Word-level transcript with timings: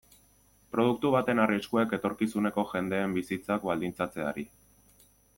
Produktu 0.75 1.09
baten 1.15 1.41
arriskuek 1.43 1.93
etorkizuneko 1.97 2.63
jendeen 2.71 3.13
bizitzak 3.17 3.67
baldintzatzeari. 3.69 4.47